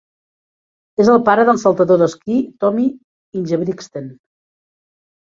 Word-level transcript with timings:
És 1.05 1.11
el 1.17 1.21
pare 1.27 1.43
del 1.51 1.61
saltador 1.65 2.03
d'esquí 2.03 2.41
Tommy 2.65 2.89
Ingebrigtsen. 3.45 4.13